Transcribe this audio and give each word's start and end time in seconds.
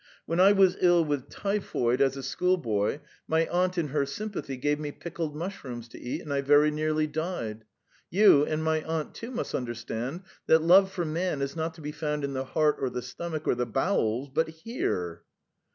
When 0.25 0.39
I 0.39 0.51
was 0.51 0.77
ill 0.79 1.05
with 1.05 1.29
typhoid 1.29 2.01
as 2.01 2.17
a 2.17 2.23
schoolboy, 2.23 3.01
my 3.27 3.45
aunt 3.49 3.77
in 3.77 3.89
her 3.89 4.03
sympathy 4.07 4.57
gave 4.57 4.79
me 4.79 4.91
pickled 4.91 5.35
mushrooms 5.35 5.87
to 5.89 5.99
eat, 6.01 6.23
and 6.23 6.33
I 6.33 6.41
very 6.41 6.71
nearly 6.71 7.05
died. 7.05 7.65
You, 8.09 8.43
and 8.43 8.63
my 8.63 8.81
aunt 8.81 9.13
too, 9.13 9.29
must 9.29 9.53
understand 9.53 10.23
that 10.47 10.63
love 10.63 10.91
for 10.91 11.05
man 11.05 11.39
is 11.43 11.55
not 11.55 11.75
to 11.75 11.81
be 11.81 11.91
found 11.91 12.23
in 12.23 12.33
the 12.33 12.45
heart 12.45 12.77
or 12.79 12.89
the 12.89 13.03
stomach 13.03 13.47
or 13.47 13.53
the 13.53 13.67
bowels, 13.67 14.29
but 14.33 14.47
here!" 14.49 15.21